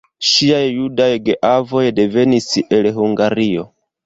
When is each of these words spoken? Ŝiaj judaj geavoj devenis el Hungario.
Ŝiaj 0.27 0.61
judaj 0.61 1.09
geavoj 1.27 1.83
devenis 2.01 2.49
el 2.79 2.91
Hungario. 2.97 3.69